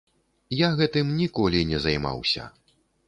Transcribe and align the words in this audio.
Я 0.59 0.69
гэтым 0.79 1.11
ніколі 1.19 1.61
не 1.73 1.83
займаўся. 1.85 2.51